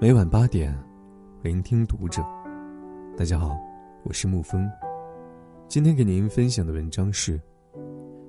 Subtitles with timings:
[0.00, 0.76] 每晚八点，
[1.40, 2.20] 聆听读者。
[3.16, 3.56] 大家好，
[4.02, 4.68] 我是沐风。
[5.68, 7.40] 今天给您分享的文章是：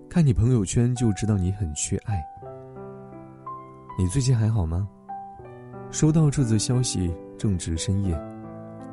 [0.08, 2.24] 看你朋友圈就知道你很缺爱。
[3.98, 4.88] 你最近还好吗？
[5.90, 8.16] 收到这则消息正值深夜，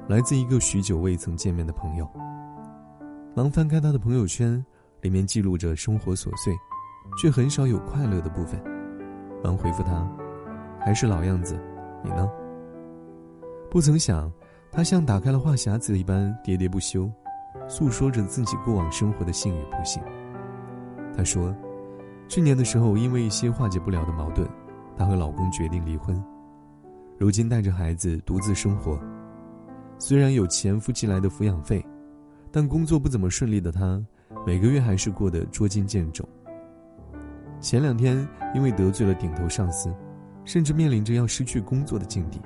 [0.09, 2.09] 来自一个许久未曾见面的朋友。
[3.35, 4.65] 忙翻开他的朋友圈，
[5.03, 6.55] 里面记录着生活琐碎，
[7.19, 8.59] 却很少有快乐的部分。
[9.45, 10.11] 忙回复他，
[10.81, 11.61] 还是老样子，
[12.03, 12.31] 你呢？
[13.71, 14.31] 不曾想，
[14.71, 17.11] 他像打开了话匣子一般喋喋不休，
[17.69, 20.03] 诉说着自己过往生活的幸与不幸。
[21.17, 21.55] 他说，
[22.29, 24.49] 去年的时候，因为一些化解不了的矛盾，
[24.97, 26.23] 她和老公决定离婚。
[27.19, 28.99] 如今带着孩子独自生活，
[29.99, 31.85] 虽然有前夫寄来的抚养费，
[32.51, 34.05] 但工作不怎么顺利的她，
[34.47, 36.29] 每个月还是过得捉襟见肘。
[37.61, 39.95] 前两天因为得罪了顶头上司，
[40.45, 42.41] 甚至面临着要失去工作的境地。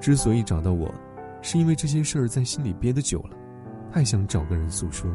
[0.00, 0.92] 之所以找到我，
[1.40, 3.36] 是因为这些事儿在心里憋得久了，
[3.92, 5.10] 太想找个人诉说。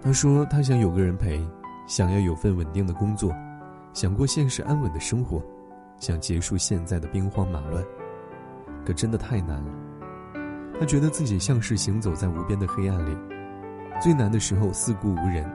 [0.00, 1.42] 他说他想有个人陪，
[1.86, 3.34] 想要有份稳定的工作，
[3.92, 5.42] 想过现实安稳的生活，
[5.98, 7.84] 想结束现在的兵荒马乱。
[8.84, 9.72] 可真的太难了。
[10.78, 13.16] 他觉得自己像是行走在无边的黑暗里，
[14.00, 15.50] 最难的时候四顾无人，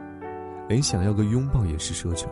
[0.68, 2.30] 连想要个拥抱也是奢求。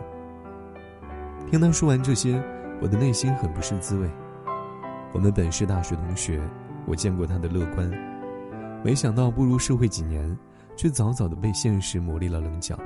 [1.50, 2.42] 听他说完这些，
[2.80, 4.08] 我的内心很不是滋味。
[5.12, 6.40] 我们本是大学同学，
[6.86, 7.90] 我见过他的乐观，
[8.84, 10.36] 没想到步入社会几年，
[10.76, 12.78] 却早早的被现实磨砺了棱角。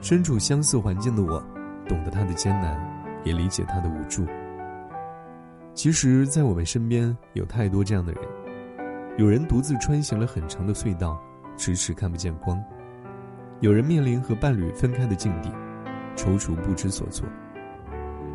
[0.00, 1.42] 身处相似环境的我，
[1.88, 2.78] 懂得他的艰难，
[3.24, 4.24] 也理解他的无助。
[5.74, 8.22] 其实，在我们身边有太多这样的人，
[9.18, 11.18] 有人独自穿行了很长的隧道，
[11.56, 12.58] 迟迟看不见光；
[13.60, 15.50] 有人面临和伴侣分开的境地，
[16.16, 17.26] 踌躇不知所措；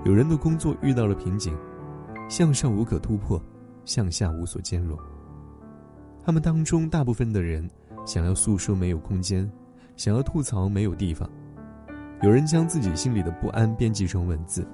[0.05, 1.55] 有人的工作遇到了瓶颈。
[2.27, 3.39] 向上无可突破，
[3.85, 4.97] 向下无所兼容。
[6.23, 7.69] 他们当中大部分的人，
[8.03, 9.47] 想要诉说没有空间，
[9.95, 11.29] 想要吐槽没有地方。
[12.23, 14.67] 有人将自己心里的不安编辑成文字，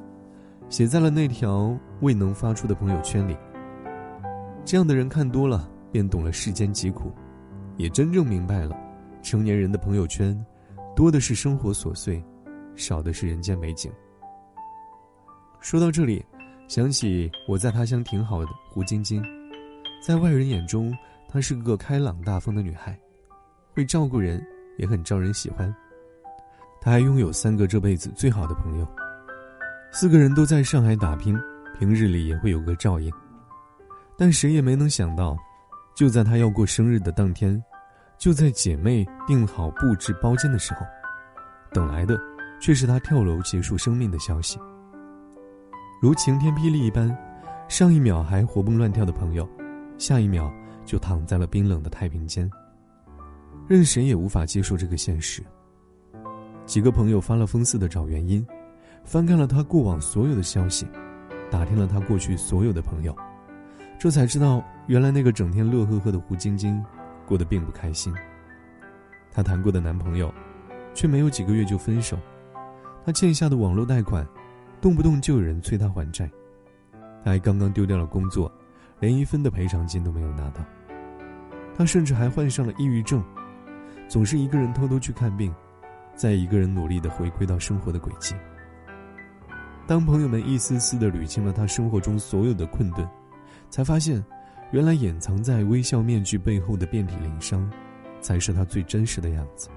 [0.70, 3.36] 写在了那条未能发出的朋友圈里。
[4.64, 7.12] 这样的人看多了，便懂了世间疾苦，
[7.76, 8.74] 也真正明白了，
[9.22, 10.42] 成年人的朋友圈，
[10.96, 12.24] 多的是生活琐碎，
[12.78, 13.92] 少的是人间美景。
[15.62, 16.24] 说到这里。
[16.68, 19.22] 想起我在他乡挺好的胡晶晶，
[20.02, 22.98] 在外人眼中，她是个开朗大方的女孩，
[23.74, 24.42] 会照顾人，
[24.78, 25.76] 也很招人喜欢。
[26.80, 28.88] 她还拥有三个这辈子最好的朋友，
[29.92, 31.38] 四个人都在上海打拼，
[31.78, 33.12] 平日里也会有个照应。
[34.18, 35.38] 但谁也没能想到，
[35.94, 37.62] 就在她要过生日的当天，
[38.18, 40.86] 就在姐妹订好布置包间的时候，
[41.74, 42.18] 等来的
[42.62, 44.58] 却是她跳楼结束生命的消息。
[46.02, 47.16] 如晴天霹雳一般，
[47.68, 49.48] 上一秒还活蹦乱跳的朋友，
[50.00, 50.52] 下一秒
[50.84, 52.50] 就躺在了冰冷的太平间。
[53.68, 55.44] 任谁也无法接受这个现实。
[56.66, 58.44] 几个朋友发了疯似的找原因，
[59.06, 60.88] 翻看了他过往所有的消息，
[61.52, 63.16] 打听了他过去所有的朋友，
[64.00, 66.84] 这才知道，原来那个整天乐呵呵的胡晶晶，
[67.28, 68.12] 过得并不开心。
[69.32, 70.34] 她谈过的男朋友，
[70.96, 72.18] 却没有几个月就分手，
[73.06, 74.26] 她欠下的网络贷款。
[74.82, 76.30] 动不动就有人催他还债，
[77.24, 78.52] 他还刚刚丢掉了工作，
[79.00, 80.66] 连一分的赔偿金都没有拿到。
[81.78, 83.24] 他甚至还患上了抑郁症，
[84.08, 85.54] 总是一个人偷偷去看病，
[86.16, 88.36] 再一个人努力的回归到生活的轨迹。
[89.88, 93.08] 当朋友们一丝丝的捋清了他生活中所有的困顿，
[93.70, 94.24] 才发现，
[94.72, 97.70] 原来掩藏在微笑面具背后的遍体鳞伤，
[98.20, 99.70] 才是他最真实的样子。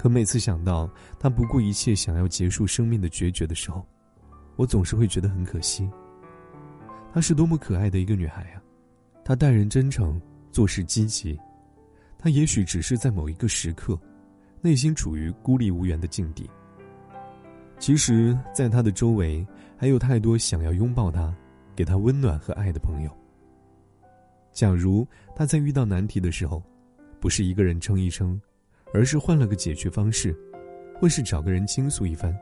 [0.00, 3.86] 可每次想到她不顾一切想要结束生命的决绝的时候，
[4.56, 5.86] 我总是会觉得很可惜。
[7.12, 8.62] 她是多么可爱的一个女孩呀！
[9.22, 10.18] 她待人真诚，
[10.50, 11.38] 做事积极。
[12.18, 14.00] 她也许只是在某一个时刻，
[14.62, 16.48] 内心处于孤立无援的境地。
[17.78, 19.46] 其实，在她的周围
[19.76, 21.30] 还有太多想要拥抱她、
[21.76, 23.10] 给她温暖和爱的朋友。
[24.50, 25.06] 假如
[25.36, 26.62] 她在遇到难题的时候，
[27.20, 28.40] 不是一个人撑一撑。
[28.92, 30.34] 而是换了个解决方式，
[30.98, 32.36] 或是找个人倾诉一番，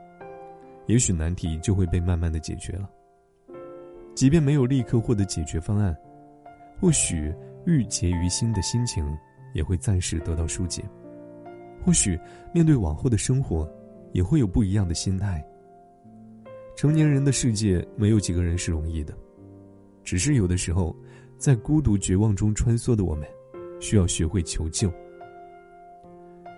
[0.87, 2.89] 也许难题就会被慢慢的解决了。
[4.15, 5.95] 即便没有立刻获得解决方案，
[6.79, 7.33] 或许
[7.65, 9.05] 郁结于心的心情
[9.53, 10.83] 也会暂时得到疏解。
[11.81, 12.19] 或许
[12.53, 13.71] 面对往后的生活，
[14.11, 15.41] 也会有不一样的心态。
[16.75, 19.13] 成年人的世界，没有几个人是容易的，
[20.03, 20.95] 只是有的时候，
[21.37, 23.25] 在孤独绝望中穿梭的我们，
[23.79, 24.89] 需要学会求救。《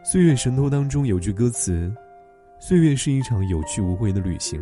[0.04, 1.94] 岁月神偷》当中有句歌词
[2.60, 4.60] ：“岁月是一场有去无回的旅行，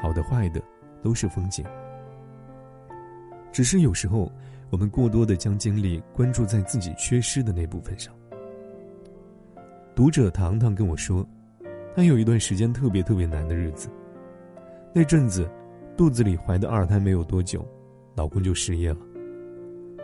[0.00, 0.62] 好的坏的
[1.02, 1.64] 都是风景。
[3.50, 4.30] 只是有时候，
[4.70, 8.14] 我们过多的将精力关注在自己缺失的那部分上。
[9.92, 11.26] 读者糖糖跟我说，
[11.96, 13.88] 她有一段时间特别特别难的日子。
[14.94, 15.50] 那阵子，
[15.96, 17.66] 肚子里怀的二胎没有多久，
[18.14, 18.98] 老公就失业了。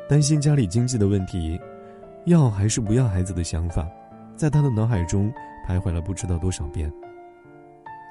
[0.08, 1.56] 担心家里经济的问题，
[2.24, 3.88] 要还是不要孩子的想法，
[4.36, 5.32] 在她的脑海中
[5.66, 6.92] 徘徊了不知道多少遍。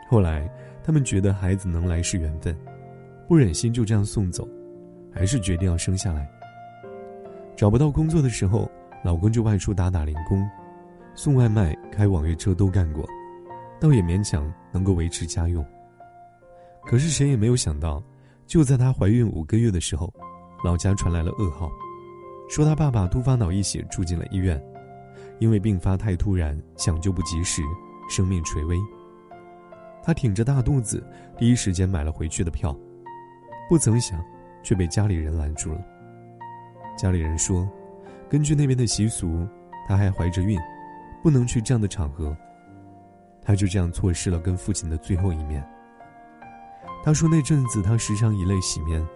[0.10, 0.50] 后来，
[0.84, 2.56] 他们觉得孩子能来是缘分，
[3.28, 4.48] 不忍心就这样送走。
[5.18, 6.30] 还是决定要生下来。
[7.56, 8.70] 找不到工作的时候，
[9.02, 10.46] 老公就外出打打零工，
[11.14, 13.08] 送外卖、开网约车都干过，
[13.80, 15.66] 倒也勉强能够维持家用。
[16.84, 18.04] 可是谁也没有想到，
[18.46, 20.14] 就在她怀孕五个月的时候，
[20.66, 21.72] 老家传来了噩耗，
[22.50, 24.62] 说她爸爸突发脑溢血住进了医院，
[25.40, 27.62] 因为病发太突然，抢救不及时，
[28.10, 28.78] 生命垂危。
[30.04, 31.04] 他挺着大肚子，
[31.38, 32.78] 第一时间买了回去的票，
[33.70, 34.24] 不曾想。
[34.66, 35.80] 却被家里人拦住了。
[36.98, 37.70] 家里人说，
[38.28, 39.48] 根据那边的习俗，
[39.88, 40.60] 她还怀着孕，
[41.22, 42.36] 不能去这样的场合。
[43.44, 45.64] 她就这样错失了跟父亲的最后一面。
[47.04, 49.08] 她说那阵子她时常以泪洗面，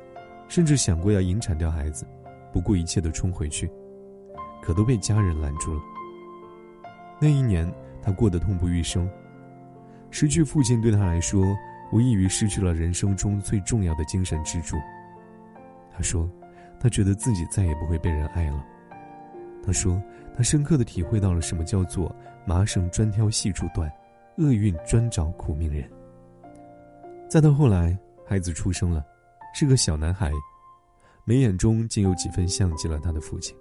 [0.47, 2.05] 甚至想过要引产掉孩子，
[2.53, 3.67] 不顾一切的冲回去，
[4.61, 5.81] 可都被家人拦住了。
[7.21, 7.69] 那一年
[8.01, 9.09] 他过得痛不欲生，
[10.09, 11.43] 失去父亲对他来说，
[11.91, 14.77] 无异于失去了人生中最重要的精神支柱。
[15.91, 16.29] 他说
[16.79, 18.65] ：“他觉得自己再也不会被人爱了。”
[19.61, 20.01] 他说
[20.33, 22.15] ：“他深刻的体会到了什么叫做
[22.47, 23.91] ‘麻绳专挑细处断，
[24.37, 25.83] 厄运专找苦命人’。”
[27.27, 29.05] 再到后来，孩子出生了，
[29.53, 30.31] 是个小男孩，
[31.25, 33.53] 眉眼中竟有几分像极了他的父亲。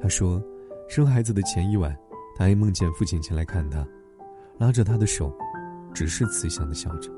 [0.00, 0.40] 他说
[0.88, 1.94] ：“生孩子的前一晚，
[2.38, 3.84] 他还梦见父亲前来看他，
[4.58, 5.36] 拉着他的手，
[5.92, 7.10] 只是慈祥的笑着。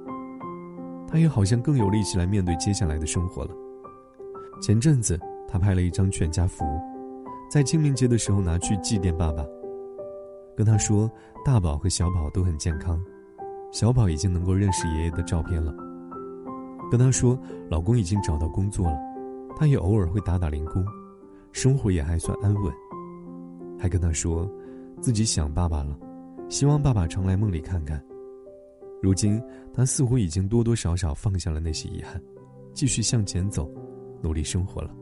[1.06, 3.50] 他也好像更有力气来面对接下来的生活了。”
[4.62, 6.64] 前阵子，他拍了一张全家福，
[7.50, 9.44] 在清明节的时候拿去祭奠爸爸。
[10.56, 11.10] 跟他说，
[11.44, 12.98] 大宝和小宝都很健康，
[13.70, 15.74] 小宝已经能够认识爷爷的照片了。
[16.90, 17.38] 跟他说，
[17.68, 18.98] 老公已经找到工作了，
[19.54, 20.82] 他也偶尔会打打零工，
[21.52, 22.72] 生活也还算安稳。
[23.78, 24.50] 还跟他说，
[25.00, 25.98] 自己想爸爸了，
[26.48, 28.02] 希望爸爸常来梦里看看。
[29.02, 29.42] 如今，
[29.72, 32.20] 他似乎已经多多少少放下了那些遗憾，
[32.74, 33.70] 继续向前走。
[34.22, 34.94] 努力生活了。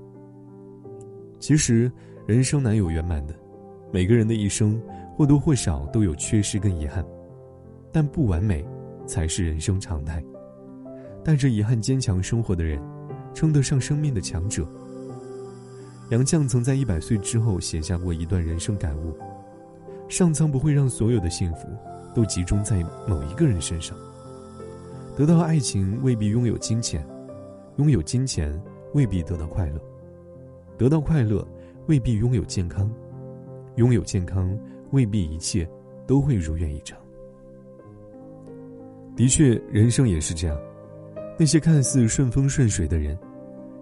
[1.40, 1.90] 其实，
[2.24, 3.34] 人生难有圆满的，
[3.92, 4.80] 每个人的一生
[5.16, 7.04] 或多或少都有缺失跟遗憾，
[7.90, 8.64] 但不完美
[9.04, 10.22] 才是人生常态。
[11.24, 12.80] 带着遗憾坚强生活的人，
[13.34, 14.64] 称得上生命的强者。
[16.10, 19.18] 杨绛曾在一百岁之后写下过一段人生感悟：
[20.08, 21.68] 上苍不会让所有的幸福
[22.14, 23.96] 都集中在某一个人身上。
[25.16, 27.06] 得到爱情未必拥有金钱，
[27.76, 28.60] 拥有金钱。
[28.94, 29.78] 未必得到快乐，
[30.78, 31.46] 得到快乐
[31.88, 32.90] 未必拥有健康，
[33.76, 34.58] 拥有健康
[34.92, 35.68] 未必一切
[36.06, 36.98] 都会如愿以偿。
[39.14, 40.58] 的确，人生也是这样，
[41.38, 43.16] 那些看似顺风顺水的人，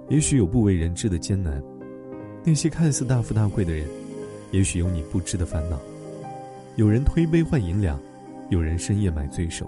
[0.08, 1.62] 也许有不为人知的艰难；
[2.44, 3.86] 那些看似大富大贵的人，
[4.50, 5.78] 也许有你不知的烦恼。
[6.76, 7.98] 有人推杯换银两，
[8.50, 9.66] 有人深夜买醉手，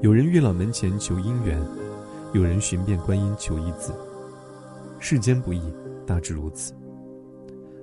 [0.00, 1.60] 有人月老门前求姻缘，
[2.32, 3.92] 有人寻遍观音求一字。
[4.98, 5.60] 世间不易，
[6.06, 6.72] 大致如此。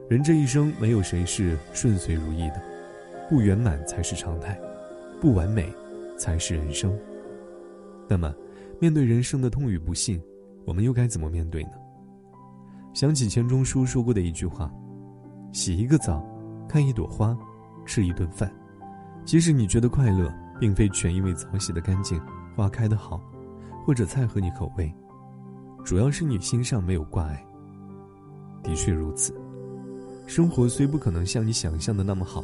[0.10, 2.62] 人这一生没有谁是顺遂如意的，
[3.30, 4.60] 不圆满才是常态，
[5.22, 5.72] 不完美
[6.18, 6.92] 才是人生。
[8.08, 8.34] 那么，
[8.80, 10.20] 面对人生的痛与不幸，
[10.66, 11.74] 我们又该怎么面对呢？
[12.96, 14.74] 想起钱钟书说过的一句话
[15.54, 16.28] ：“洗一个澡，
[16.68, 17.38] 看一朵花，
[17.86, 18.52] 吃一顿饭。
[19.26, 22.20] 即使你觉得快乐，并非全因为澡洗得干净，
[22.56, 23.22] 花开得好，
[23.86, 24.94] 或者菜合你口味。”
[25.84, 27.46] 主要是你心上没有挂碍。
[28.64, 29.34] 的确如此，
[30.26, 32.42] 生活虽不可能像你想象的那么好，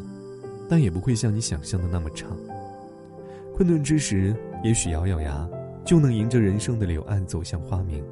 [0.70, 2.28] 但也不会像你想象的那么差。
[3.56, 5.48] 困顿之时，也许咬咬牙，
[5.86, 8.04] 就能迎着人生的柳暗走向花明。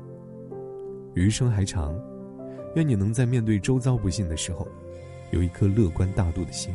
[1.14, 1.94] 余生还长，
[2.76, 4.66] 愿你能在面对周遭不幸的时候，
[5.32, 6.74] 有一颗乐观大度的心。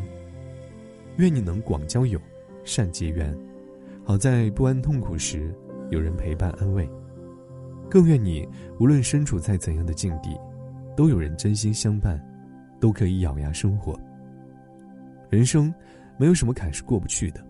[1.17, 2.21] 愿你能广交友，
[2.65, 3.37] 善结缘，
[4.05, 5.55] 好在不安痛苦时，
[5.91, 6.89] 有人陪伴安慰。
[7.91, 8.49] 更愿你
[8.81, 10.35] 无论身处在怎样的境地，
[10.97, 12.19] 都有人真心相伴，
[12.81, 13.99] 都可以咬牙生活。
[15.29, 15.73] 人生
[16.19, 17.45] 没有什么坎是过不去的，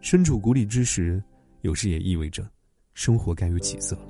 [0.00, 1.22] 身处谷底之时，
[1.62, 2.46] 有时也意味着
[2.92, 4.02] 生活该有起色了。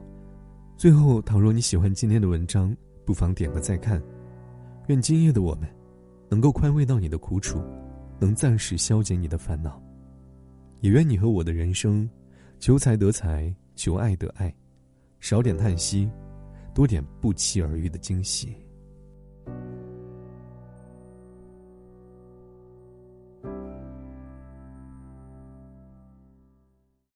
[0.77, 4.03] 最后，倘若你喜欢今天的文章，不妨点个再看。
[4.89, 5.69] 愿今夜的我们，
[6.29, 7.63] 能够宽慰到你的苦楚，
[8.19, 9.83] 能暂时消解你的烦恼。
[10.81, 12.09] 也愿你和我的人生，
[12.59, 14.55] 求财得财，求爱得爱。
[15.21, 16.11] 少点叹息，
[16.75, 18.55] 多点不期而遇的惊喜。